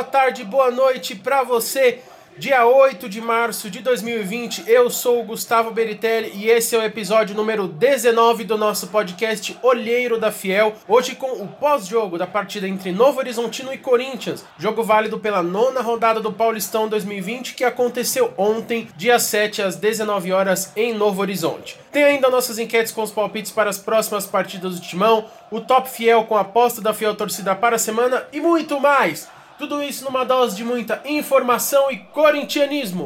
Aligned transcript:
boa 0.00 0.10
tarde, 0.10 0.44
boa 0.44 0.70
noite 0.70 1.14
para 1.14 1.42
você. 1.42 1.98
Dia 2.38 2.64
8 2.64 3.06
de 3.06 3.20
março 3.20 3.68
de 3.68 3.80
2020, 3.80 4.64
eu 4.66 4.88
sou 4.88 5.20
o 5.20 5.24
Gustavo 5.24 5.72
Beritelli 5.72 6.32
e 6.34 6.48
esse 6.48 6.74
é 6.74 6.78
o 6.78 6.82
episódio 6.82 7.36
número 7.36 7.68
19 7.68 8.44
do 8.44 8.56
nosso 8.56 8.86
podcast 8.86 9.58
Olheiro 9.62 10.18
da 10.18 10.32
Fiel. 10.32 10.72
Hoje 10.88 11.14
com 11.16 11.32
o 11.32 11.46
pós-jogo 11.46 12.16
da 12.16 12.26
partida 12.26 12.66
entre 12.66 12.92
Novo 12.92 13.18
Horizontino 13.18 13.74
e 13.74 13.76
Corinthians, 13.76 14.42
jogo 14.58 14.82
válido 14.82 15.18
pela 15.18 15.42
nona 15.42 15.82
rodada 15.82 16.18
do 16.18 16.32
Paulistão 16.32 16.88
2020 16.88 17.54
que 17.54 17.62
aconteceu 17.62 18.32
ontem, 18.38 18.88
dia 18.96 19.18
7 19.18 19.60
às 19.60 19.76
19 19.76 20.32
horas 20.32 20.72
em 20.74 20.94
Novo 20.94 21.20
Horizonte. 21.20 21.78
Tem 21.92 22.04
ainda 22.04 22.30
nossas 22.30 22.58
enquetes 22.58 22.90
com 22.90 23.02
os 23.02 23.12
palpites 23.12 23.52
para 23.52 23.68
as 23.68 23.76
próximas 23.76 24.24
partidas 24.24 24.76
do 24.76 24.80
Timão, 24.80 25.26
o 25.50 25.60
Top 25.60 25.90
Fiel 25.90 26.24
com 26.24 26.38
a 26.38 26.40
aposta 26.40 26.80
da 26.80 26.94
Fiel 26.94 27.14
Torcida 27.14 27.54
para 27.54 27.76
a 27.76 27.78
semana 27.78 28.26
e 28.32 28.40
muito 28.40 28.80
mais. 28.80 29.28
Tudo 29.60 29.82
isso 29.82 30.06
numa 30.06 30.24
dose 30.24 30.56
de 30.56 30.64
muita 30.64 31.02
informação 31.04 31.90
e 31.90 31.98
corintianismo. 31.98 33.04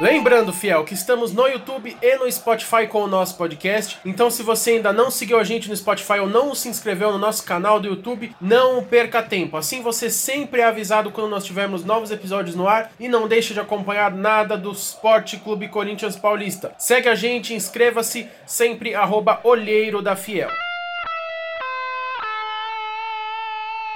Lembrando, 0.00 0.54
fiel, 0.54 0.84
que 0.84 0.94
estamos 0.94 1.30
no 1.30 1.46
YouTube 1.46 1.94
e 2.00 2.16
no 2.16 2.32
Spotify 2.32 2.86
com 2.88 3.02
o 3.02 3.06
nosso 3.06 3.36
podcast. 3.36 3.98
Então, 4.06 4.30
se 4.30 4.42
você 4.42 4.70
ainda 4.70 4.90
não 4.90 5.10
seguiu 5.10 5.38
a 5.38 5.44
gente 5.44 5.68
no 5.68 5.76
Spotify 5.76 6.20
ou 6.20 6.30
não 6.30 6.54
se 6.54 6.66
inscreveu 6.66 7.12
no 7.12 7.18
nosso 7.18 7.44
canal 7.44 7.78
do 7.78 7.88
YouTube, 7.88 8.34
não 8.40 8.82
perca 8.82 9.22
tempo. 9.22 9.58
Assim 9.58 9.82
você 9.82 10.08
sempre 10.08 10.62
é 10.62 10.64
avisado 10.64 11.10
quando 11.10 11.28
nós 11.28 11.44
tivermos 11.44 11.84
novos 11.84 12.10
episódios 12.10 12.56
no 12.56 12.66
ar 12.66 12.90
e 12.98 13.06
não 13.06 13.28
deixe 13.28 13.52
de 13.52 13.60
acompanhar 13.60 14.12
nada 14.12 14.56
do 14.56 14.72
Esporte 14.72 15.36
Clube 15.36 15.68
Corinthians 15.68 16.16
Paulista. 16.16 16.72
Segue 16.78 17.10
a 17.10 17.14
gente, 17.14 17.52
inscreva-se, 17.52 18.26
sempre 18.46 18.94
arroba 18.94 19.40
Olheiro 19.44 20.00
da 20.00 20.16
Fiel. 20.16 20.48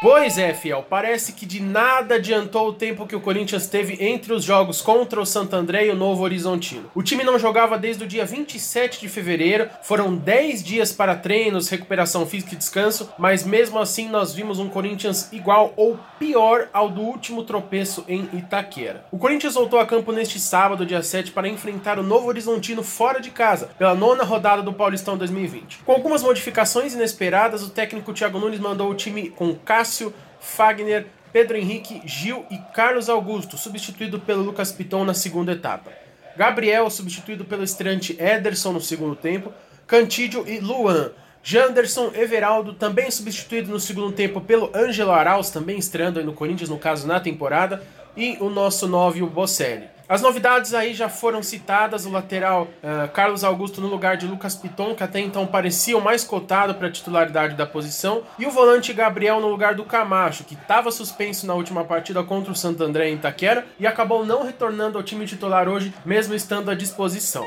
Pois 0.00 0.38
é, 0.38 0.54
fiel, 0.54 0.86
parece 0.88 1.32
que 1.32 1.44
de 1.44 1.60
nada 1.60 2.14
adiantou 2.14 2.68
o 2.68 2.72
tempo 2.72 3.04
que 3.04 3.16
o 3.16 3.20
Corinthians 3.20 3.66
teve 3.66 3.96
entre 3.98 4.32
os 4.32 4.44
jogos 4.44 4.80
contra 4.80 5.20
o 5.20 5.26
Santo 5.26 5.56
André 5.56 5.86
e 5.86 5.90
o 5.90 5.96
Novo 5.96 6.22
Horizontino. 6.22 6.88
O 6.94 7.02
time 7.02 7.24
não 7.24 7.36
jogava 7.36 7.76
desde 7.76 8.04
o 8.04 8.06
dia 8.06 8.24
27 8.24 9.00
de 9.00 9.08
fevereiro, 9.08 9.68
foram 9.82 10.14
10 10.14 10.62
dias 10.62 10.92
para 10.92 11.16
treinos, 11.16 11.68
recuperação 11.68 12.24
física 12.24 12.54
e 12.54 12.56
descanso, 12.56 13.12
mas 13.18 13.42
mesmo 13.42 13.76
assim 13.80 14.08
nós 14.08 14.32
vimos 14.32 14.60
um 14.60 14.68
Corinthians 14.68 15.32
igual 15.32 15.72
ou 15.76 15.98
pior 16.16 16.68
ao 16.72 16.88
do 16.88 17.00
último 17.00 17.42
tropeço 17.42 18.04
em 18.06 18.28
Itaquera. 18.34 19.04
O 19.10 19.18
Corinthians 19.18 19.54
voltou 19.54 19.80
a 19.80 19.86
campo 19.86 20.12
neste 20.12 20.38
sábado, 20.38 20.86
dia 20.86 21.02
7, 21.02 21.32
para 21.32 21.48
enfrentar 21.48 21.98
o 21.98 22.04
Novo 22.04 22.28
Horizontino 22.28 22.84
fora 22.84 23.20
de 23.20 23.32
casa, 23.32 23.70
pela 23.76 23.96
nona 23.96 24.22
rodada 24.22 24.62
do 24.62 24.72
Paulistão 24.72 25.18
2020. 25.18 25.80
Com 25.84 25.90
algumas 25.90 26.22
modificações 26.22 26.94
inesperadas, 26.94 27.64
o 27.64 27.70
técnico 27.70 28.12
Thiago 28.12 28.38
Nunes 28.38 28.60
mandou 28.60 28.88
o 28.88 28.94
time 28.94 29.30
com 29.30 29.56
Cássio, 29.88 30.12
Fagner, 30.38 31.06
Pedro 31.32 31.56
Henrique, 31.56 32.02
Gil 32.04 32.44
e 32.50 32.58
Carlos 32.74 33.08
Augusto, 33.08 33.56
substituído 33.56 34.20
pelo 34.20 34.42
Lucas 34.42 34.70
Piton 34.70 35.02
na 35.04 35.14
segunda 35.14 35.52
etapa. 35.52 35.90
Gabriel, 36.36 36.90
substituído 36.90 37.44
pelo 37.44 37.64
estreante 37.64 38.14
Ederson 38.20 38.72
no 38.72 38.80
segundo 38.82 39.16
tempo. 39.16 39.52
Cantídio 39.86 40.46
e 40.46 40.60
Luan. 40.60 41.10
Janderson 41.42 42.10
Everaldo, 42.14 42.74
também 42.74 43.10
substituído 43.10 43.70
no 43.70 43.80
segundo 43.80 44.12
tempo 44.12 44.42
pelo 44.42 44.70
Ângelo 44.76 45.12
Arauz, 45.12 45.50
também 45.50 45.78
estreando 45.78 46.22
no 46.22 46.34
Corinthians, 46.34 46.68
no 46.68 46.78
caso, 46.78 47.06
na 47.06 47.18
temporada. 47.18 47.82
E 48.14 48.36
o 48.40 48.50
nosso 48.50 48.86
9, 48.86 49.22
o 49.22 49.26
Bocelli. 49.26 49.88
As 50.08 50.22
novidades 50.22 50.72
aí 50.72 50.94
já 50.94 51.08
foram 51.08 51.42
citadas: 51.42 52.06
o 52.06 52.10
lateral 52.10 52.62
uh, 52.82 53.08
Carlos 53.12 53.44
Augusto 53.44 53.80
no 53.80 53.88
lugar 53.88 54.16
de 54.16 54.26
Lucas 54.26 54.56
Piton, 54.56 54.94
que 54.94 55.02
até 55.02 55.20
então 55.20 55.46
parecia 55.46 55.98
o 55.98 56.00
mais 56.00 56.24
cotado 56.24 56.74
para 56.74 56.88
a 56.88 56.90
titularidade 56.90 57.54
da 57.54 57.66
posição, 57.66 58.22
e 58.38 58.46
o 58.46 58.50
volante 58.50 58.92
Gabriel 58.94 59.38
no 59.38 59.48
lugar 59.48 59.74
do 59.74 59.84
Camacho, 59.84 60.44
que 60.44 60.54
estava 60.54 60.90
suspenso 60.90 61.46
na 61.46 61.54
última 61.54 61.84
partida 61.84 62.22
contra 62.24 62.50
o 62.50 62.56
Santo 62.56 62.82
André 62.82 63.10
em 63.10 63.16
Itaquera 63.16 63.66
e 63.78 63.86
acabou 63.86 64.24
não 64.24 64.44
retornando 64.44 64.96
ao 64.96 65.04
time 65.04 65.26
titular 65.26 65.68
hoje, 65.68 65.92
mesmo 66.06 66.34
estando 66.34 66.70
à 66.70 66.74
disposição. 66.74 67.44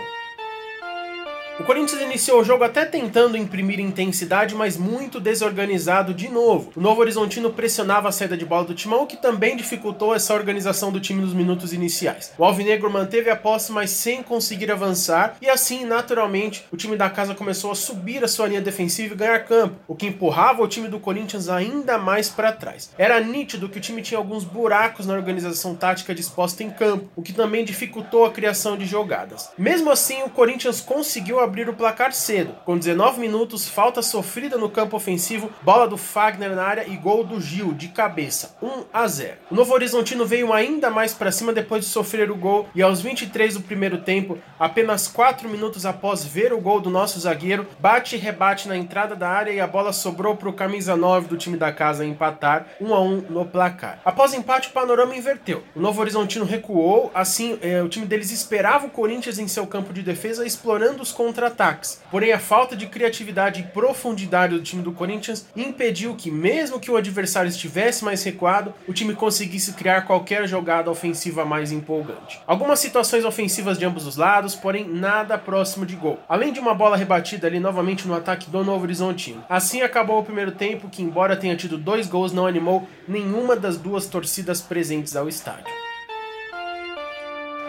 O 1.61 1.63
Corinthians 1.63 2.01
iniciou 2.01 2.41
o 2.41 2.43
jogo 2.43 2.63
até 2.63 2.85
tentando 2.85 3.37
imprimir 3.37 3.79
intensidade, 3.79 4.55
mas 4.55 4.77
muito 4.77 5.19
desorganizado 5.19 6.11
de 6.11 6.27
novo. 6.27 6.71
O 6.75 6.81
Novo 6.81 7.01
Horizontino 7.01 7.53
pressionava 7.53 8.09
a 8.09 8.11
saída 8.11 8.35
de 8.35 8.43
bola 8.43 8.65
do 8.65 8.73
Timão, 8.73 9.03
o 9.03 9.05
que 9.05 9.15
também 9.15 9.55
dificultou 9.55 10.15
essa 10.15 10.33
organização 10.33 10.91
do 10.91 10.99
time 10.99 11.21
nos 11.21 11.35
minutos 11.35 11.71
iniciais. 11.71 12.33
O 12.35 12.43
Alvinegro 12.43 12.89
manteve 12.89 13.29
a 13.29 13.35
posse, 13.35 13.71
mas 13.71 13.91
sem 13.91 14.23
conseguir 14.23 14.71
avançar, 14.71 15.37
e 15.39 15.47
assim, 15.47 15.85
naturalmente, 15.85 16.65
o 16.71 16.75
time 16.75 16.97
da 16.97 17.11
casa 17.11 17.35
começou 17.35 17.71
a 17.71 17.75
subir 17.75 18.23
a 18.23 18.27
sua 18.27 18.47
linha 18.47 18.59
defensiva 18.59 19.13
e 19.13 19.17
ganhar 19.17 19.45
campo, 19.45 19.75
o 19.87 19.93
que 19.93 20.07
empurrava 20.07 20.63
o 20.63 20.67
time 20.67 20.87
do 20.87 20.99
Corinthians 20.99 21.47
ainda 21.47 21.95
mais 21.99 22.27
para 22.27 22.51
trás. 22.51 22.89
Era 22.97 23.19
nítido 23.19 23.69
que 23.69 23.77
o 23.77 23.81
time 23.81 24.01
tinha 24.01 24.17
alguns 24.17 24.43
buracos 24.43 25.05
na 25.05 25.13
organização 25.13 25.75
tática 25.75 26.15
disposta 26.15 26.63
em 26.63 26.71
campo, 26.71 27.07
o 27.15 27.21
que 27.21 27.33
também 27.33 27.63
dificultou 27.63 28.25
a 28.25 28.31
criação 28.31 28.75
de 28.75 28.87
jogadas. 28.87 29.51
Mesmo 29.55 29.91
assim, 29.91 30.23
o 30.23 30.29
Corinthians 30.31 30.81
conseguiu 30.81 31.39
abrir 31.39 31.50
o 31.69 31.73
placar 31.75 32.13
cedo. 32.13 32.55
Com 32.65 32.77
19 32.77 33.19
minutos, 33.19 33.67
falta 33.67 34.01
sofrida 34.01 34.57
no 34.57 34.69
campo 34.69 34.95
ofensivo, 34.95 35.51
bola 35.61 35.87
do 35.87 35.97
Fagner 35.97 36.55
na 36.55 36.63
área 36.63 36.87
e 36.87 36.95
gol 36.95 37.23
do 37.23 37.41
Gil 37.41 37.73
de 37.73 37.89
cabeça, 37.89 38.55
1 38.61 38.85
a 38.91 39.07
0. 39.07 39.37
O 39.51 39.55
Novo 39.55 39.73
Horizontino 39.73 40.25
veio 40.25 40.53
ainda 40.53 40.89
mais 40.89 41.13
para 41.13 41.31
cima 41.31 41.51
depois 41.51 41.83
de 41.85 41.91
sofrer 41.91 42.31
o 42.31 42.35
gol 42.35 42.67
e 42.73 42.81
aos 42.81 43.01
23 43.01 43.55
do 43.55 43.61
primeiro 43.61 43.99
tempo, 43.99 44.37
apenas 44.57 45.07
4 45.07 45.47
minutos 45.49 45.85
após 45.85 46.23
ver 46.23 46.53
o 46.53 46.61
gol 46.61 46.79
do 46.79 46.89
nosso 46.89 47.19
zagueiro, 47.19 47.67
bate 47.79 48.15
e 48.15 48.19
rebate 48.19 48.67
na 48.67 48.77
entrada 48.77 49.15
da 49.15 49.29
área 49.29 49.51
e 49.51 49.59
a 49.59 49.67
bola 49.67 49.91
sobrou 49.91 50.35
para 50.35 50.49
o 50.49 50.53
camisa 50.53 50.95
9 50.95 51.27
do 51.27 51.37
time 51.37 51.57
da 51.57 51.71
casa 51.71 52.05
empatar 52.05 52.67
1 52.79 52.93
a 52.93 53.01
1 53.01 53.25
no 53.29 53.45
placar. 53.45 53.99
Após 54.05 54.33
empate, 54.33 54.69
o 54.69 54.71
panorama 54.71 55.15
inverteu. 55.15 55.63
O 55.75 55.79
Novo 55.79 55.99
Horizontino 55.99 56.45
recuou, 56.45 57.11
assim 57.13 57.59
eh, 57.61 57.81
o 57.81 57.89
time 57.89 58.05
deles 58.05 58.31
esperava 58.31 58.87
o 58.87 58.89
Corinthians 58.89 59.37
em 59.37 59.47
seu 59.47 59.67
campo 59.67 59.93
de 59.93 60.01
defesa, 60.01 60.45
explorando 60.45 61.01
os 61.01 61.11
contra-ataques. 61.31 62.01
Porém, 62.11 62.33
a 62.33 62.39
falta 62.39 62.75
de 62.75 62.87
criatividade 62.87 63.61
e 63.61 63.63
profundidade 63.63 64.53
do 64.53 64.61
time 64.61 64.83
do 64.83 64.91
Corinthians 64.91 65.47
impediu 65.55 66.13
que, 66.13 66.29
mesmo 66.29 66.79
que 66.79 66.91
o 66.91 66.97
adversário 66.97 67.47
estivesse 67.47 68.03
mais 68.03 68.21
recuado, 68.23 68.73
o 68.87 68.93
time 68.93 69.15
conseguisse 69.15 69.73
criar 69.73 70.01
qualquer 70.01 70.45
jogada 70.47 70.91
ofensiva 70.91 71.45
mais 71.45 71.71
empolgante. 71.71 72.41
Algumas 72.45 72.79
situações 72.79 73.23
ofensivas 73.23 73.79
de 73.79 73.85
ambos 73.85 74.05
os 74.05 74.17
lados, 74.17 74.55
porém 74.55 74.85
nada 74.85 75.37
próximo 75.37 75.85
de 75.85 75.95
gol. 75.95 76.19
Além 76.27 76.51
de 76.51 76.59
uma 76.59 76.75
bola 76.75 76.97
rebatida 76.97 77.47
ali 77.47 77.59
novamente 77.59 78.05
no 78.05 78.13
ataque 78.13 78.49
do 78.49 78.63
Novo 78.63 78.83
Horizontino. 78.83 79.43
Assim 79.47 79.81
acabou 79.81 80.19
o 80.19 80.23
primeiro 80.23 80.51
tempo, 80.51 80.89
que 80.89 81.01
embora 81.01 81.37
tenha 81.37 81.55
tido 81.55 81.77
dois 81.77 82.07
gols, 82.07 82.33
não 82.33 82.45
animou 82.45 82.87
nenhuma 83.07 83.55
das 83.55 83.77
duas 83.77 84.05
torcidas 84.05 84.59
presentes 84.59 85.15
ao 85.15 85.29
estádio. 85.29 85.80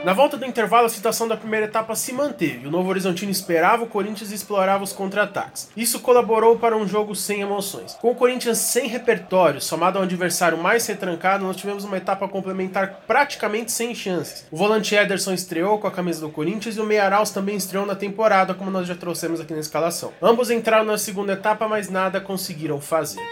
Na 0.04 0.12
volta 0.12 0.36
do 0.36 0.44
intervalo, 0.44 0.86
a 0.86 0.90
situação 0.90 1.28
da 1.28 1.36
primeira 1.36 1.66
etapa 1.66 1.94
se 1.94 2.12
manteve. 2.12 2.66
O 2.66 2.70
Novo 2.72 2.88
Horizontino 2.88 3.30
esperava 3.30 3.84
o 3.84 3.86
Corinthians 3.86 4.32
explorava 4.32 4.82
os 4.82 4.92
contra-ataques. 4.92 5.70
Isso 5.76 6.00
colaborou 6.00 6.58
para 6.58 6.76
um 6.76 6.88
jogo 6.88 7.14
sem 7.14 7.40
emoções. 7.40 7.94
Com 8.00 8.10
o 8.10 8.14
Corinthians 8.16 8.58
sem 8.58 8.88
repertório, 8.88 9.60
somado 9.60 9.98
ao 9.98 10.04
adversário 10.04 10.58
mais 10.58 10.84
retrancado, 10.88 11.44
nós 11.44 11.56
tivemos 11.56 11.84
uma 11.84 11.96
etapa 11.96 12.26
complementar 12.26 13.02
praticamente 13.06 13.70
sem 13.70 13.94
chances. 13.94 14.44
O 14.50 14.56
volante 14.56 14.92
Ederson 14.92 15.34
estreou 15.34 15.78
com 15.78 15.86
a 15.86 15.92
camisa 15.92 16.20
do 16.20 16.30
Corinthians 16.30 16.76
e 16.76 16.80
o 16.80 16.84
Meia 16.84 17.08
também 17.32 17.54
estreou 17.54 17.86
na 17.86 17.94
temporada, 17.94 18.54
como 18.54 18.72
nós 18.72 18.88
já 18.88 18.96
trouxemos 18.96 19.40
aqui 19.40 19.52
na 19.52 19.60
escalação. 19.60 20.12
Ambos 20.20 20.50
entraram 20.50 20.84
na 20.84 20.98
segunda 20.98 21.34
etapa, 21.34 21.69
mas 21.69 21.88
nada 21.88 22.20
conseguiram 22.20 22.80
fazer. 22.80 23.22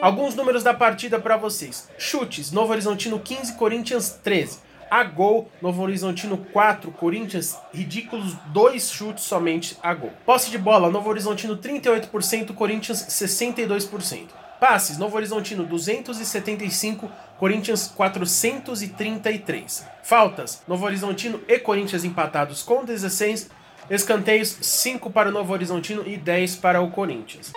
Alguns 0.00 0.36
números 0.36 0.62
da 0.62 0.72
partida 0.72 1.18
para 1.18 1.36
vocês. 1.36 1.88
Chutes: 1.98 2.52
Novo 2.52 2.70
Horizontino 2.70 3.18
15, 3.18 3.54
Corinthians 3.54 4.10
13 4.22 4.67
a 4.90 5.04
gol. 5.04 5.50
Novo 5.60 5.82
Horizontino 5.82 6.38
4, 6.52 6.90
Corinthians, 6.92 7.58
ridículos 7.72 8.34
dois 8.46 8.90
chutes 8.90 9.24
somente 9.24 9.76
a 9.82 9.94
gol. 9.94 10.12
Posse 10.24 10.50
de 10.50 10.58
bola, 10.58 10.90
Novo 10.90 11.08
Horizontino 11.08 11.56
38%, 11.56 12.54
Corinthians 12.54 13.06
62%. 13.08 14.28
Passes, 14.60 14.98
Novo 14.98 15.16
Horizontino 15.16 15.64
275, 15.64 17.10
Corinthians 17.38 17.92
433. 17.94 19.86
Faltas, 20.02 20.62
Novo 20.66 20.84
Horizontino 20.84 21.40
e 21.46 21.58
Corinthians 21.58 22.04
empatados 22.04 22.62
com 22.62 22.84
16. 22.84 23.50
Escanteios, 23.88 24.58
5 24.60 25.10
para 25.10 25.30
o 25.30 25.32
Novo 25.32 25.52
Horizontino 25.52 26.02
e 26.06 26.16
10 26.16 26.56
para 26.56 26.80
o 26.80 26.90
Corinthians. 26.90 27.52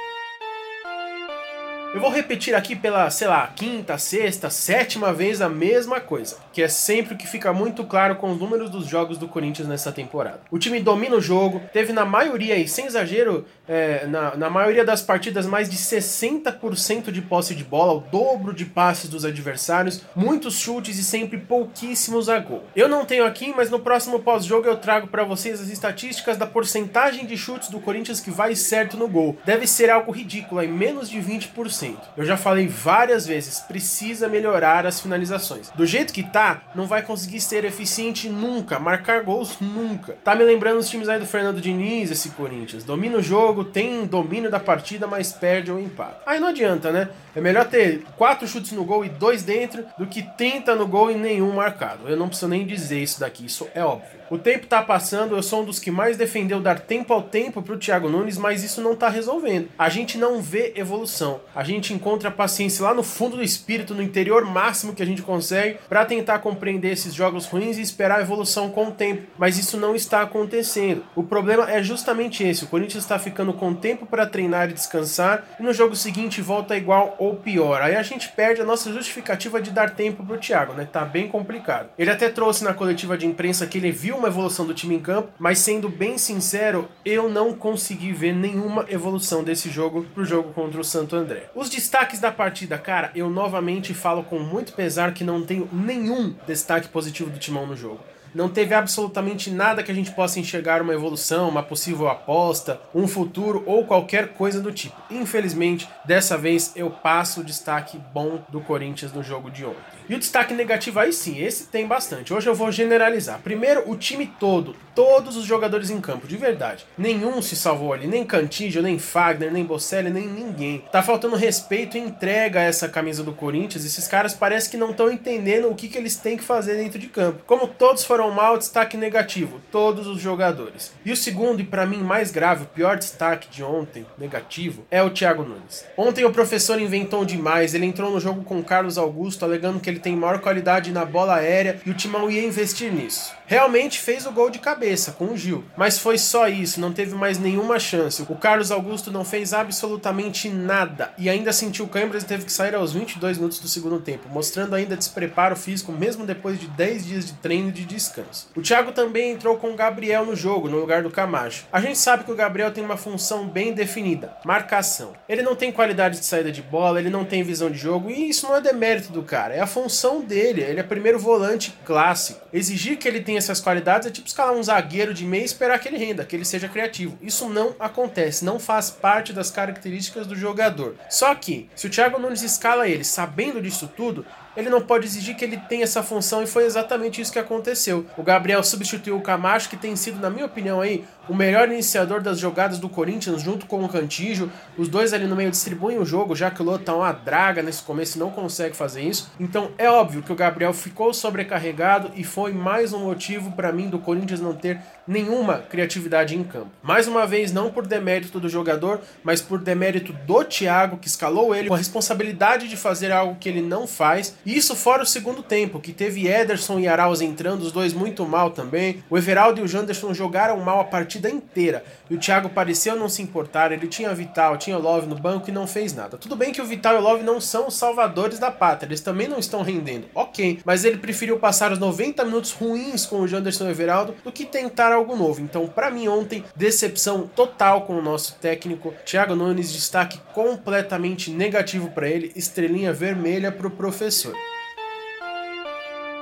Eu 1.94 2.00
vou 2.00 2.10
repetir 2.10 2.56
aqui 2.56 2.74
pela, 2.74 3.10
sei 3.10 3.28
lá, 3.28 3.46
quinta, 3.48 3.98
sexta, 3.98 4.50
sétima 4.50 5.12
vez 5.12 5.42
a 5.42 5.50
mesma 5.50 6.00
coisa. 6.00 6.38
Que 6.52 6.62
é 6.62 6.68
sempre 6.68 7.14
o 7.14 7.18
que 7.18 7.28
fica 7.28 7.54
muito 7.54 7.84
claro 7.84 8.16
com 8.16 8.32
os 8.32 8.40
números 8.40 8.70
dos 8.70 8.86
jogos 8.86 9.18
do 9.18 9.28
Corinthians 9.28 9.68
nessa 9.68 9.92
temporada. 9.92 10.42
O 10.50 10.60
time 10.60 10.80
domina 10.80 11.16
o 11.16 11.22
jogo, 11.22 11.62
teve 11.72 11.94
na 11.94 12.06
maioria, 12.06 12.58
e 12.58 12.68
sem 12.68 12.86
exagero, 12.86 13.46
é, 13.68 14.06
na, 14.08 14.36
na 14.36 14.50
maioria 14.50 14.84
das 14.84 15.02
partidas 15.02 15.46
mais 15.46 15.70
de 15.70 15.78
60% 15.78 17.12
de 17.12 17.22
posse 17.22 17.56
de 17.56 17.64
bola, 17.64 17.94
o 17.94 18.00
dobro 18.00 18.54
de 18.54 18.66
passes 18.66 19.10
dos 19.10 19.24
adversários, 19.24 20.02
muitos 20.16 20.56
chutes 20.56 20.98
e 20.98 21.04
sempre 21.04 21.38
pouquíssimos 21.38 22.30
a 22.30 22.40
gol. 22.40 22.64
Eu 22.76 22.88
não 22.88 23.06
tenho 23.06 23.26
aqui, 23.26 23.54
mas 23.56 23.70
no 23.70 23.80
próximo 23.80 24.20
pós-jogo 24.20 24.68
eu 24.68 24.78
trago 24.78 25.08
para 25.08 25.24
vocês 25.24 25.62
as 25.62 25.70
estatísticas 25.70 26.38
da 26.38 26.46
porcentagem 26.46 27.26
de 27.26 27.38
chutes 27.38 27.70
do 27.70 27.80
Corinthians 27.80 28.20
que 28.20 28.32
vai 28.32 28.56
certo 28.56 28.98
no 28.98 29.08
gol. 29.08 29.38
Deve 29.46 29.68
ser 29.68 29.90
algo 29.90 30.12
ridículo, 30.12 30.62
em 30.62 30.72
menos 30.72 31.10
de 31.10 31.20
20%. 31.20 31.98
Eu 32.18 32.26
já 32.26 32.38
falei 32.38 32.68
várias 32.68 33.26
vezes, 33.26 33.60
precisa 33.60 34.28
melhorar 34.28 34.86
as 34.86 35.00
finalizações. 35.00 35.70
Do 35.76 35.86
jeito 35.86 36.14
que 36.14 36.24
tá, 36.24 36.41
não 36.76 36.86
vai 36.86 37.02
conseguir 37.02 37.42
ser 37.42 37.66
eficiente 37.66 38.30
nunca, 38.30 38.80
marcar 38.80 39.24
gols 39.24 39.58
nunca. 39.60 40.14
Tá 40.24 40.36
me 40.36 40.44
lembrando 40.44 40.80
os 40.80 40.90
times 40.90 41.10
aí 41.10 41.20
do 41.20 41.26
Fernando 41.26 41.62
Diniz, 41.62 42.12
esse 42.12 42.30
Corinthians. 42.30 42.84
Domina 42.84 43.18
o 43.18 43.24
jogo, 43.24 43.64
tem 43.64 44.06
domínio 44.06 44.50
da 44.50 44.60
partida, 44.60 45.08
mas 45.08 45.32
perde 45.32 45.72
ou 45.72 45.80
empata. 45.80 46.22
Aí 46.26 46.40
não 46.40 46.48
adianta, 46.48 46.92
né? 46.92 47.10
É 47.36 47.42
melhor 47.42 47.66
ter 47.66 48.04
quatro 48.18 48.48
chutes 48.48 48.72
no 48.72 48.84
gol 48.84 49.06
e 49.06 49.10
dois 49.10 49.44
dentro 49.44 49.86
do 49.98 50.06
que 50.06 50.22
30 50.22 50.76
no 50.76 50.88
gol 50.88 51.12
e 51.12 51.16
nenhum 51.16 51.54
marcado. 51.54 52.08
Eu 52.08 52.18
não 52.18 52.28
preciso 52.28 52.50
nem 52.50 52.66
dizer 52.66 53.02
isso 53.02 53.20
daqui, 53.20 53.46
isso 53.46 53.68
é 53.74 53.84
óbvio. 53.84 54.21
O 54.32 54.38
tempo 54.38 54.66
tá 54.66 54.82
passando, 54.82 55.36
eu 55.36 55.44
sou 55.44 55.62
um 55.62 55.66
dos 55.66 55.78
que 55.78 55.92
mais 55.92 56.16
defendeu 56.16 56.62
dar 56.62 56.80
tempo 56.80 57.14
ao 57.14 57.22
tempo 57.22 57.62
pro 57.62 57.78
Thiago 57.78 58.08
Nunes, 58.08 58.38
mas 58.38 58.64
isso 58.64 58.80
não 58.80 58.96
tá 58.96 59.10
resolvendo. 59.10 59.68
A 59.78 59.90
gente 59.90 60.18
não 60.18 60.42
vê 60.42 60.72
evolução. 60.78 61.42
A 61.54 61.66
gente 61.66 61.94
encontra 61.94 62.30
a 62.30 62.32
paciência 62.32 62.86
lá 62.86 62.94
no 62.94 63.04
fundo 63.04 63.36
do 63.36 63.44
espírito, 63.44 63.94
no 63.94 64.02
interior 64.02 64.46
máximo 64.46 64.96
que 64.96 65.04
a 65.04 65.06
gente 65.06 65.22
consegue, 65.22 65.80
para 65.90 66.06
tentar 66.06 66.40
compreender 66.40 66.94
esses 66.94 67.14
jogos 67.14 67.46
ruins 67.46 67.78
e 67.78 67.82
esperar 67.82 68.20
a 68.20 68.22
evolução 68.22 68.70
com 68.70 68.86
o 68.86 68.92
tempo. 68.92 69.24
Mas 69.38 69.58
isso 69.58 69.76
não 69.76 69.94
está 69.94 70.22
acontecendo. 70.22 71.04
O 71.14 71.24
problema 71.24 71.70
é 71.70 71.84
justamente 71.84 72.42
esse: 72.42 72.64
o 72.64 72.68
Corinthians 72.68 73.04
está 73.04 73.20
ficando 73.20 73.52
com 73.52 73.74
tempo 73.74 74.06
para 74.06 74.26
treinar 74.26 74.70
e 74.70 74.74
descansar, 74.74 75.44
e 75.60 75.64
no 75.64 75.74
jogo 75.74 75.94
seguinte 75.94 76.42
volta 76.42 76.78
igual 76.78 77.18
ou 77.20 77.36
pior. 77.36 77.82
Aí 77.82 77.98
a 77.98 78.02
gente 78.02 78.30
perde 78.30 78.62
a 78.62 78.66
nossa 78.66 78.94
justificativa 78.94 79.62
de 79.62 79.72
dar 79.72 79.90
tempo 79.90 80.26
pro 80.26 80.38
Thiago, 80.38 80.72
né? 80.72 80.88
Tá 80.90 81.04
bem 81.04 81.28
complicado. 81.28 81.90
Ele 82.00 82.10
até 82.10 82.30
trouxe 82.30 82.64
na 82.64 82.74
coletiva 82.74 83.18
de 83.18 83.28
imprensa 83.28 83.68
que 83.68 83.78
ele 83.78 83.92
viu 83.92 84.21
uma 84.22 84.28
evolução 84.28 84.68
do 84.68 84.74
time 84.74 84.96
em 84.96 85.00
campo, 85.00 85.34
mas 85.40 85.58
sendo 85.58 85.90
bem 85.90 86.16
sincero, 86.16 86.88
eu 87.04 87.28
não 87.28 87.54
consegui 87.54 88.14
ver 88.14 88.34
nenhuma 88.34 88.86
evolução 88.88 89.44
desse 89.44 89.68
jogo 89.68 90.06
pro 90.14 90.24
jogo 90.24 90.54
contra 90.54 90.80
o 90.80 90.84
Santo 90.84 91.16
André. 91.16 91.50
Os 91.56 91.70
destaques 91.70 92.20
da 92.20 92.32
partida, 92.32 92.78
cara, 92.78 93.12
eu 93.16 93.32
novamente 93.32 93.96
falo 93.96 94.24
com 94.24 94.38
muito 94.38 94.74
pesar 94.74 95.14
que 95.14 95.24
não 95.24 95.44
tenho 95.44 95.68
nenhum 95.74 96.36
destaque 96.46 96.88
positivo 96.88 97.32
do 97.32 97.40
Timão 97.40 97.66
no 97.66 97.76
jogo. 97.76 98.00
Não 98.34 98.48
teve 98.48 98.74
absolutamente 98.74 99.52
nada 99.52 99.84
que 99.84 99.92
a 99.92 99.96
gente 99.96 100.12
possa 100.12 100.40
enxergar 100.40 100.82
uma 100.82 100.94
evolução, 100.94 101.50
uma 101.50 101.64
possível 101.64 102.08
aposta, 102.08 102.80
um 102.96 103.06
futuro 103.08 103.62
ou 103.66 103.86
qualquer 103.86 104.30
coisa 104.30 104.62
do 104.62 104.72
tipo. 104.72 104.96
Infelizmente, 105.10 105.90
dessa 106.06 106.38
vez 106.38 106.72
eu 106.76 106.90
passo 106.90 107.42
o 107.42 107.44
destaque 107.44 108.00
bom 108.14 108.42
do 108.48 108.62
Corinthians 108.62 109.12
no 109.12 109.22
jogo 109.22 109.52
de 109.52 109.66
ontem. 109.66 110.01
E 110.12 110.16
o 110.16 110.20
destaque 110.20 110.54
negativo 110.54 111.00
aí 111.00 111.14
sim, 111.14 111.42
esse 111.42 111.68
tem 111.68 111.88
bastante. 111.88 112.34
Hoje 112.34 112.46
eu 112.46 112.54
vou 112.54 112.70
generalizar. 112.70 113.40
Primeiro, 113.40 113.90
o 113.90 113.96
time 113.96 114.30
todo, 114.38 114.76
todos 114.94 115.38
os 115.38 115.46
jogadores 115.46 115.90
em 115.90 116.02
campo, 116.02 116.28
de 116.28 116.36
verdade. 116.36 116.86
Nenhum 116.98 117.42
se 117.42 117.56
salvou 117.56 117.94
ali, 117.94 118.08
nem 118.08 118.26
Cantígio, 118.26 118.82
nem 118.82 119.00
Fagner, 119.00 119.54
nem 119.54 119.64
Bocelli, 119.64 120.10
nem 120.10 120.28
ninguém. 120.28 120.84
Tá 120.92 121.02
faltando 121.02 121.38
respeito 121.38 121.96
e 121.96 122.02
entrega 122.02 122.60
a 122.60 122.64
essa 122.64 122.90
camisa 122.90 123.24
do 123.24 123.32
Corinthians. 123.32 123.86
Esses 123.86 124.06
caras 124.06 124.34
parece 124.34 124.70
que 124.70 124.76
não 124.76 124.92
estão 124.92 125.10
entendendo 125.10 125.70
o 125.70 125.76
que, 125.76 125.88
que 125.88 125.98
eles 125.98 126.18
têm 126.18 126.36
que 126.36 126.44
fazer 126.44 126.76
dentro 126.76 127.00
de 127.00 127.08
campo. 127.08 127.44
Como 127.48 127.66
todos 127.66 128.04
foram 128.04 128.32
mal, 128.32 128.58
destaque 128.58 128.98
negativo, 128.98 129.62
todos 129.72 130.08
os 130.08 130.20
jogadores. 130.20 130.92
E 131.06 131.14
o 131.14 131.16
segundo, 131.16 131.62
e 131.62 131.64
para 131.64 131.86
mim 131.86 132.00
mais 132.00 132.32
grave, 132.32 132.64
o 132.64 132.68
pior 132.68 132.98
destaque 132.98 133.48
de 133.48 133.64
ontem, 133.64 134.06
negativo, 134.18 134.86
é 134.92 135.02
o 135.02 135.10
Thiago 135.10 135.44
Nunes. 135.44 135.86
Ontem 135.96 136.26
o 136.26 136.34
professor 136.34 136.82
inventou 136.82 137.24
demais, 137.24 137.74
ele 137.74 137.86
entrou 137.86 138.12
no 138.12 138.20
jogo 138.20 138.44
com 138.44 138.62
Carlos 138.62 138.98
Augusto, 138.98 139.46
alegando 139.46 139.80
que 139.80 139.90
ele 139.90 140.01
tem 140.02 140.16
maior 140.16 140.40
qualidade 140.40 140.92
na 140.92 141.06
bola 141.06 141.36
aérea 141.36 141.80
e 141.86 141.92
o 141.92 141.94
Timão 141.94 142.30
ia 142.30 142.44
investir 142.44 142.92
nisso. 142.92 143.34
Realmente 143.52 144.00
fez 144.00 144.26
o 144.26 144.32
gol 144.32 144.50
de 144.50 144.60
cabeça 144.60 145.12
com 145.12 145.26
o 145.26 145.36
Gil, 145.36 145.66
mas 145.76 146.00
foi 146.00 146.18
só 146.18 146.48
isso, 146.48 146.80
não 146.80 146.94
teve 146.94 147.14
mais 147.16 147.38
nenhuma 147.38 147.82
chance. 147.82 148.24
O 148.30 148.36
Carlos 148.38 148.72
Augusto 148.72 149.12
não 149.12 149.26
fez 149.26 149.54
absolutamente 149.54 150.48
nada 150.48 151.14
e 151.18 151.30
ainda 151.30 151.52
sentiu 151.52 151.86
câimbras 151.86 152.24
e 152.24 152.28
teve 152.28 152.46
que 152.46 152.54
sair 152.54 152.74
aos 152.76 152.94
22 152.94 153.38
minutos 153.38 153.60
do 153.60 153.68
segundo 153.68 154.00
tempo, 154.00 154.30
mostrando 154.30 154.74
ainda 154.74 154.96
despreparo 154.96 155.58
físico 155.58 155.92
mesmo 155.92 156.26
depois 156.26 156.58
de 156.62 156.68
10 156.70 157.06
dias 157.06 157.26
de 157.26 157.34
treino 157.34 157.68
e 157.68 157.74
de 157.74 157.84
descanso. 157.84 158.50
O 158.56 158.62
Thiago 158.62 158.94
também 158.94 159.32
entrou 159.32 159.58
com 159.58 159.72
o 159.72 159.76
Gabriel 159.76 160.26
no 160.26 160.34
jogo, 160.34 160.70
no 160.70 160.80
lugar 160.80 161.04
do 161.04 161.12
Camacho. 161.12 161.66
A 161.74 161.82
gente 161.82 161.98
sabe 161.98 162.24
que 162.24 162.32
o 162.32 162.38
Gabriel 162.38 162.72
tem 162.72 162.86
uma 162.86 162.96
função 162.96 163.46
bem 163.50 163.74
definida, 163.74 164.34
marcação. 164.46 165.12
Ele 165.28 165.42
não 165.42 165.58
tem 165.58 165.74
qualidade 165.74 166.20
de 166.20 166.26
saída 166.26 166.54
de 166.54 166.62
bola, 166.62 167.02
ele 167.02 167.10
não 167.10 167.26
tem 167.26 167.44
visão 167.44 167.70
de 167.70 167.78
jogo 167.78 168.10
e 168.10 168.30
isso 168.30 168.48
não 168.48 168.56
é 168.56 168.62
demérito 168.62 169.12
do 169.12 169.24
cara, 169.24 169.54
é 169.54 169.60
a 169.60 169.68
função 169.68 170.22
dele. 170.22 170.62
Ele 170.62 170.80
é 170.80 170.84
primeiro 170.84 171.20
volante 171.20 171.78
clássico. 171.84 172.48
Exigir 172.54 172.98
que 172.98 173.10
ele 173.10 173.20
tenha 173.20 173.41
essas 173.46 173.60
qualidades 173.60 174.08
é 174.08 174.12
tipo 174.12 174.28
escalar 174.28 174.54
um 174.54 174.64
zagueiro 174.64 175.14
de 175.14 175.26
meia 175.26 175.42
e 175.42 175.46
esperar 175.46 175.80
que 175.80 175.88
ele 175.88 175.98
renda, 175.98 176.26
que 176.26 176.36
ele 176.36 176.46
seja 176.46 176.68
criativo. 176.68 177.18
Isso 177.22 177.50
não 177.50 177.76
acontece, 177.80 178.46
não 178.46 178.60
faz 178.60 178.90
parte 178.90 179.34
das 179.34 179.52
características 179.52 180.28
do 180.28 180.36
jogador. 180.36 180.96
Só 181.10 181.34
que, 181.36 181.70
se 181.76 181.88
o 181.88 181.90
Thiago 181.90 182.20
Nunes 182.20 182.42
escala 182.42 182.88
ele 182.88 183.04
sabendo 183.04 183.62
disso 183.62 183.90
tudo, 183.96 184.26
ele 184.56 184.70
não 184.70 184.82
pode 184.82 185.06
exigir 185.06 185.36
que 185.36 185.46
ele 185.46 185.58
tenha 185.58 185.84
essa 185.84 186.04
função 186.04 186.44
e 186.44 186.48
foi 186.48 186.66
exatamente 186.66 187.22
isso 187.22 187.32
que 187.32 187.40
aconteceu. 187.40 188.06
O 188.18 188.24
Gabriel 188.24 188.64
substituiu 188.64 189.18
o 189.18 189.22
Camacho, 189.22 189.70
que 189.70 189.78
tem 189.78 189.96
sido, 189.96 190.20
na 190.20 190.30
minha 190.30 190.46
opinião, 190.46 190.82
aí, 190.82 191.04
o 191.30 191.36
melhor 191.36 191.70
iniciador 191.70 192.22
das 192.22 192.40
jogadas 192.40 192.78
do 192.78 192.90
Corinthians 192.90 193.42
junto 193.42 193.66
com 193.66 193.84
o 193.84 193.90
Cantijo. 193.90 194.52
Os 194.78 194.90
dois 194.90 195.14
ali 195.14 195.26
no 195.26 195.36
meio 195.36 195.52
distribuem 195.52 195.98
o 195.98 196.06
jogo, 196.06 196.36
já 196.36 196.52
que 196.52 196.62
o 196.62 196.66
Lô 196.66 196.78
tá 196.78 196.94
uma 196.94 197.12
draga 197.12 197.62
nesse 197.62 197.84
começo 197.84 198.18
e 198.18 198.20
não 198.20 198.32
consegue 198.32 198.76
fazer 198.76 199.02
isso. 199.02 199.32
Então 199.40 199.72
é 199.78 199.90
óbvio 199.90 200.22
que 200.22 200.32
o 200.32 200.36
Gabriel 200.36 200.74
ficou 200.74 201.14
sobrecarregado 201.14 202.12
e 202.16 202.24
foi 202.24 202.52
mais 202.52 202.92
um 202.92 203.06
motivo 203.06 203.52
para 203.52 203.72
mim 203.72 203.88
do 203.88 204.00
Corinthians 204.00 204.42
não 204.42 204.54
ter 204.54 204.82
nenhuma 205.12 205.60
criatividade 205.60 206.36
em 206.36 206.44
campo. 206.44 206.72
Mais 206.82 207.08
uma 207.08 207.28
vez, 207.28 207.52
não 207.52 207.72
por 207.72 207.86
demérito 207.86 208.40
do 208.40 208.48
jogador, 208.48 209.02
mas 209.24 209.42
por 209.42 209.60
demérito 209.60 210.14
do 210.14 210.44
Thiago, 210.44 210.98
que 210.98 211.08
escalou 211.08 211.54
ele 211.54 211.68
com 211.68 211.74
a 211.74 211.78
responsabilidade 211.78 212.68
de 212.68 212.78
fazer 212.78 213.12
algo 213.12 213.36
que 213.40 213.50
ele 213.50 213.62
não 213.62 213.86
faz 213.86 214.36
isso 214.46 214.76
fora 214.76 215.04
o 215.04 215.06
segundo 215.06 215.44
tempo, 215.44 215.80
que 215.80 215.92
teve 215.92 216.28
Ederson 216.28 216.80
e 216.80 216.88
Arauz 216.88 217.22
entrando, 217.22 217.62
os 217.62 217.72
dois 217.72 217.94
muito 217.94 218.26
mal 218.26 218.52
também. 218.52 219.04
O 219.10 219.18
Everaldo 219.18 219.60
e 219.60 219.64
o 219.64 219.68
Janderson 219.68 220.14
jogaram 220.14 220.60
mal 220.60 220.80
a 220.80 220.86
partida 220.86 221.30
inteira. 221.30 221.84
E 222.10 222.16
o 222.16 222.20
Thiago 222.20 222.50
pareceu 222.50 222.96
não 222.96 223.10
se 223.10 223.22
importar, 223.22 223.72
ele 223.72 223.88
tinha 223.88 224.14
Vital, 224.14 224.58
tinha 224.58 224.78
Love 224.78 225.08
no 225.08 225.16
banco 225.16 225.50
e 225.50 225.54
não 225.54 225.68
fez 225.68 225.94
nada. 225.94 226.18
Tudo 226.18 226.36
bem 226.36 226.52
que 226.52 226.62
o 226.62 226.66
Vital 226.66 226.96
e 226.96 226.98
o 226.98 227.02
Love 227.02 227.24
não 227.24 227.42
são 227.42 227.68
os 227.68 227.76
salvadores 227.76 228.40
da 228.40 228.52
pátria, 228.52 228.88
eles 228.88 229.02
também 229.02 229.28
não 229.28 229.40
estão 229.40 229.62
rendendo. 229.62 230.08
Ok, 230.16 230.60
mas 230.64 230.86
ele 230.86 230.98
preferiu 230.98 231.38
passar 231.38 231.72
os 231.72 231.80
90 231.80 232.24
minutos 232.26 232.52
ruins 232.52 233.06
com 233.06 233.22
o 233.22 233.28
Janderson 233.28 233.66
e 233.66 233.68
o 233.68 233.72
Everaldo 233.72 234.16
do 234.24 234.32
que 234.32 234.46
tentar 234.46 234.92
algo 235.02 235.16
novo. 235.16 235.42
Então, 235.42 235.68
para 235.68 235.92
mim 235.92 236.08
ontem, 236.08 236.44
decepção 236.56 237.30
total 237.36 237.82
com 237.82 237.98
o 237.98 238.02
nosso 238.02 238.36
técnico. 238.36 238.94
Thiago 239.06 239.36
Nunes, 239.36 239.72
destaque 239.74 240.20
completamente 240.34 241.32
negativo 241.32 241.90
para 241.90 242.08
ele, 242.08 242.32
estrelinha 242.36 242.94
vermelha 242.94 243.52
pro 243.52 243.70
professor. 243.70 244.34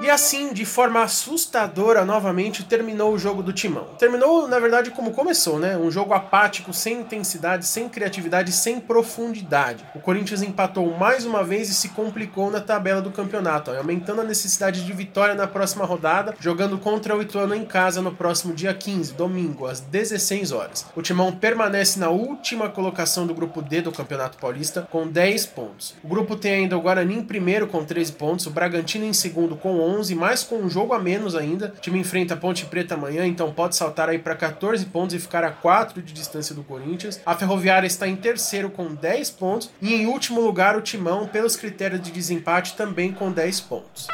E 0.01 0.10
assim, 0.10 0.53
de 0.53 0.63
forma 0.63 1.03
assustadora, 1.03 2.06
novamente 2.06 2.63
terminou 2.63 3.13
o 3.13 3.20
jogo 3.20 3.44
do 3.44 3.51
Timão. 3.51 3.84
Terminou, 3.98 4.48
na 4.48 4.58
verdade, 4.58 4.91
como 4.91 5.12
começou, 5.12 5.60
né? 5.60 5.77
Um 5.77 5.91
jogo 5.91 6.13
apático, 6.13 6.74
sem 6.74 7.01
intensidade, 7.01 7.65
sem 7.65 7.89
criatividade, 7.89 8.53
sem 8.53 8.79
profundidade. 8.79 9.84
O 9.94 10.00
Corinthians 10.00 10.41
empatou 10.41 10.98
mais 10.98 11.25
uma 11.25 11.44
vez 11.44 11.68
e 11.68 11.74
se 11.74 11.89
complicou 11.89 12.50
na 12.50 12.62
tabela 12.62 13.01
do 13.01 13.12
campeonato, 13.12 13.72
aumentando 13.72 14.22
a 14.22 14.24
necessidade 14.24 14.86
de 14.86 14.94
vitória 14.94 15.36
na 15.36 15.48
próxima 15.48 15.84
rodada, 15.84 16.34
jogando 16.39 16.77
contra 16.77 17.13
o 17.13 17.22
Ituano 17.22 17.53
em 17.53 17.65
casa 17.65 18.01
no 18.01 18.13
próximo 18.13 18.53
dia 18.53 18.74
15, 18.74 19.13
domingo, 19.15 19.65
às 19.65 19.82
16 19.82 20.53
horas. 20.53 20.86
O 20.96 21.01
Timão 21.01 21.34
permanece 21.34 22.00
na 22.00 22.08
última 22.08 22.70
colocação 22.70 23.27
do 23.27 23.34
grupo 23.34 23.62
D 23.62 23.82
do 23.82 23.91
Campeonato 23.91 24.38
Paulista 24.38 24.88
com 24.89 25.06
10 25.06 25.46
pontos. 25.48 25.94
O 26.01 26.08
grupo 26.08 26.38
tem 26.38 26.53
ainda 26.53 26.77
o 26.77 26.82
Guarani 26.82 27.18
em 27.18 27.24
primeiro 27.24 27.68
com 27.68 27.84
13 27.84 28.13
pontos, 28.13 28.46
o 28.46 28.51
Bragantino 28.51 29.03
em 29.03 29.12
segundo 29.12 29.58
com 29.58 29.77
11, 29.77 29.88
mais 30.15 30.43
com 30.43 30.58
um 30.58 30.69
jogo 30.69 30.93
a 30.93 31.00
menos 31.00 31.36
ainda. 31.36 31.74
O 31.77 31.81
time 31.81 32.00
enfrenta 32.00 32.38
Ponte 32.38 32.65
Preta 32.65 32.96
amanhã, 32.96 33.25
então 33.25 33.51
pode 33.51 33.75
saltar 33.75 34.10
aí 34.10 34.19
para 34.19 34.36
14 34.36 34.86
pontos 34.86 35.15
e 35.15 35.19
ficar 35.19 35.43
a 35.43 35.51
4 35.51 36.01
de 36.01 36.13
distância 36.13 36.53
do 36.53 36.63
Corinthians. 36.63 37.19
A 37.25 37.36
Ferroviária 37.36 37.88
está 37.88 38.08
em 38.08 38.15
terceiro 38.15 38.69
com 38.69 38.93
10 38.93 39.31
pontos 39.31 39.69
e 39.81 39.93
em 39.93 40.05
último 40.05 40.41
lugar 40.41 40.77
o 40.77 40.81
Timão, 40.81 41.27
pelos 41.27 41.55
critérios 41.55 42.01
de 42.01 42.12
desempate, 42.12 42.75
também 42.75 43.12
com 43.12 43.31
10 43.31 43.62
pontos. 43.62 44.08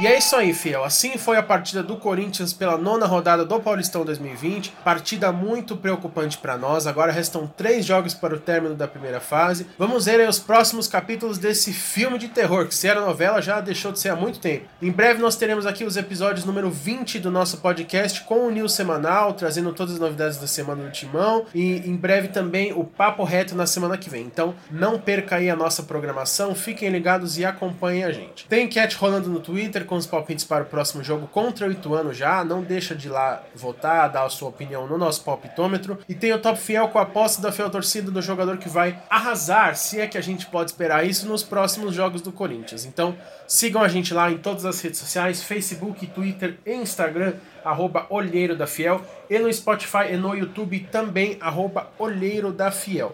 E 0.00 0.06
é 0.06 0.16
isso 0.16 0.36
aí, 0.36 0.54
fiel. 0.54 0.84
Assim 0.84 1.18
foi 1.18 1.36
a 1.36 1.42
partida 1.42 1.82
do 1.82 1.96
Corinthians 1.96 2.52
pela 2.52 2.78
nona 2.78 3.04
rodada 3.04 3.44
do 3.44 3.58
Paulistão 3.58 4.04
2020. 4.04 4.70
Partida 4.84 5.32
muito 5.32 5.76
preocupante 5.76 6.38
para 6.38 6.56
nós. 6.56 6.86
Agora 6.86 7.10
restam 7.10 7.48
três 7.48 7.84
jogos 7.84 8.14
para 8.14 8.32
o 8.32 8.38
término 8.38 8.76
da 8.76 8.86
primeira 8.86 9.18
fase. 9.18 9.66
Vamos 9.76 10.04
ver 10.04 10.28
os 10.28 10.38
próximos 10.38 10.86
capítulos 10.86 11.36
desse 11.36 11.72
filme 11.72 12.16
de 12.16 12.28
terror, 12.28 12.68
que 12.68 12.76
se 12.76 12.86
era 12.86 13.00
novela 13.00 13.42
já 13.42 13.60
deixou 13.60 13.90
de 13.90 13.98
ser 13.98 14.10
há 14.10 14.14
muito 14.14 14.38
tempo. 14.38 14.68
Em 14.80 14.92
breve 14.92 15.20
nós 15.20 15.34
teremos 15.34 15.66
aqui 15.66 15.82
os 15.82 15.96
episódios 15.96 16.44
número 16.44 16.70
20 16.70 17.18
do 17.18 17.32
nosso 17.32 17.56
podcast 17.56 18.20
com 18.20 18.46
o 18.46 18.52
News 18.52 18.74
Semanal, 18.74 19.32
trazendo 19.32 19.72
todas 19.72 19.94
as 19.94 20.00
novidades 20.00 20.38
da 20.38 20.46
semana 20.46 20.84
do 20.84 20.92
Timão. 20.92 21.44
E 21.52 21.78
em 21.78 21.96
breve 21.96 22.28
também 22.28 22.72
o 22.72 22.84
Papo 22.84 23.24
Reto 23.24 23.56
na 23.56 23.66
semana 23.66 23.98
que 23.98 24.08
vem. 24.08 24.22
Então 24.22 24.54
não 24.70 24.96
perca 24.96 25.36
aí 25.36 25.50
a 25.50 25.56
nossa 25.56 25.82
programação, 25.82 26.54
fiquem 26.54 26.88
ligados 26.88 27.36
e 27.36 27.44
acompanhem 27.44 28.04
a 28.04 28.12
gente. 28.12 28.46
Tem 28.46 28.66
enquete 28.66 28.94
rolando 28.94 29.28
no 29.28 29.40
Twitter 29.40 29.87
com 29.88 29.96
os 29.96 30.06
palpites 30.06 30.44
para 30.44 30.62
o 30.62 30.66
próximo 30.66 31.02
jogo 31.02 31.26
contra 31.26 31.66
o 31.66 31.72
Ituano 31.72 32.12
já. 32.12 32.44
Não 32.44 32.62
deixa 32.62 32.94
de 32.94 33.08
ir 33.08 33.10
lá 33.10 33.42
votar, 33.54 34.08
dar 34.10 34.24
a 34.24 34.28
sua 34.28 34.50
opinião 34.50 34.86
no 34.86 34.96
nosso 34.96 35.24
palpitômetro. 35.24 35.98
E 36.08 36.14
tem 36.14 36.32
o 36.32 36.38
Top 36.38 36.58
Fiel 36.60 36.88
com 36.88 36.98
a 36.98 37.02
aposta 37.02 37.42
da 37.42 37.50
fiel 37.50 37.70
torcida 37.70 38.10
do 38.10 38.22
jogador 38.22 38.58
que 38.58 38.68
vai 38.68 39.02
arrasar, 39.08 39.74
se 39.74 39.98
é 39.98 40.06
que 40.06 40.18
a 40.18 40.20
gente 40.20 40.46
pode 40.46 40.70
esperar 40.70 41.06
isso, 41.06 41.26
nos 41.26 41.42
próximos 41.42 41.94
jogos 41.94 42.20
do 42.20 42.30
Corinthians. 42.30 42.84
Então 42.84 43.16
sigam 43.46 43.82
a 43.82 43.88
gente 43.88 44.12
lá 44.12 44.30
em 44.30 44.38
todas 44.38 44.64
as 44.64 44.80
redes 44.80 45.00
sociais, 45.00 45.42
Facebook, 45.42 46.06
Twitter 46.08 46.58
e 46.64 46.74
Instagram, 46.74 47.34
arroba 47.64 48.06
Olheiro 48.10 48.54
da 48.54 48.66
Fiel. 48.66 49.00
E 49.30 49.38
no 49.38 49.52
Spotify 49.52 50.12
e 50.12 50.16
no 50.16 50.34
YouTube 50.34 50.86
também, 50.92 51.38
arroba 51.40 51.88
Olheiro 51.98 52.52
da 52.52 52.70
Fiel. 52.70 53.12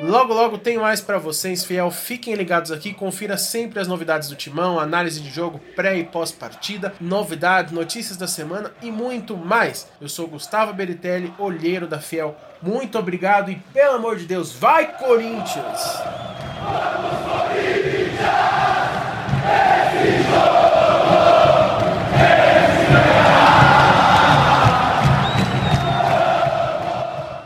Logo, 0.00 0.32
logo 0.32 0.58
tem 0.58 0.78
mais 0.78 1.00
para 1.00 1.18
vocês, 1.18 1.64
fiel. 1.64 1.90
Fiquem 1.90 2.34
ligados 2.34 2.70
aqui, 2.70 2.94
confira 2.94 3.36
sempre 3.36 3.80
as 3.80 3.88
novidades 3.88 4.28
do 4.28 4.36
Timão, 4.36 4.78
análise 4.78 5.20
de 5.20 5.28
jogo 5.28 5.60
pré 5.74 5.98
e 5.98 6.04
pós-partida, 6.04 6.94
novidades, 7.00 7.72
notícias 7.72 8.16
da 8.16 8.28
semana 8.28 8.70
e 8.80 8.92
muito 8.92 9.36
mais. 9.36 9.88
Eu 10.00 10.08
sou 10.08 10.28
Gustavo 10.28 10.72
Beritelli, 10.72 11.32
olheiro 11.36 11.88
da 11.88 11.98
Fiel. 11.98 12.36
Muito 12.62 12.96
obrigado 12.96 13.50
e, 13.50 13.56
pelo 13.72 13.96
amor 13.96 14.16
de 14.16 14.24
Deus, 14.24 14.52
vai 14.52 14.96
Corinthians! 14.96 15.98
Vamos, 16.62 17.32
Corinthians! 17.32 18.67